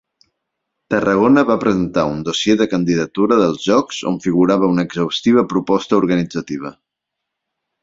Tarragona 0.93 1.43
va 1.49 1.57
presentar 1.63 2.05
un 2.13 2.23
dossier 2.29 2.55
de 2.61 2.67
candidatura 2.71 3.37
dels 3.43 3.61
Jocs 3.67 4.01
on 4.13 4.19
figurava 4.25 4.73
una 4.73 4.89
exhaustiva 4.89 5.47
proposta 5.55 6.01
organitzativa. 6.03 6.75